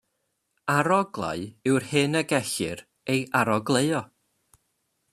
Aroglau 0.75 1.43
yw'r 1.71 1.87
hyn 1.91 2.21
y 2.21 2.23
gellir 2.33 2.83
ei 3.17 3.23
arogleuo. 3.43 4.05